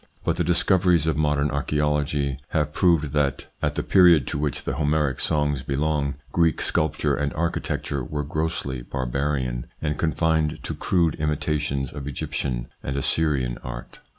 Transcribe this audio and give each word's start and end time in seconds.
But 0.23 0.37
the 0.37 0.43
discoveries 0.43 1.05
of 1.05 1.15
modern 1.15 1.51
archaeology 1.51 2.39
have 2.47 2.73
proved 2.73 3.11
that, 3.11 3.45
at 3.61 3.75
the 3.75 3.83
68 3.83 3.83
THE 3.83 3.83
PSYCHOLOGY 3.83 3.83
OF 3.83 3.85
PEOPLES: 3.85 3.93
period 3.93 4.27
to 4.27 4.37
which 4.39 4.63
the 4.63 4.73
Homeric 4.73 5.19
songs 5.19 5.61
belong, 5.61 6.13
Greek 6.31 6.59
sculpture 6.63 7.13
and 7.15 7.31
architecture 7.35 8.03
were 8.03 8.23
grossly 8.23 8.81
barbarian, 8.81 9.67
and 9.79 9.99
confined 9.99 10.63
to 10.63 10.73
crude 10.73 11.13
imitations 11.19 11.93
of 11.93 12.07
Egyptian 12.07 12.69
and 12.81 12.97
Assyrian 12.97 13.59
art. 13.59 13.99